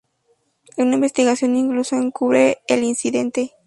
[0.77, 3.53] Una investigación incluso encubre el incidente.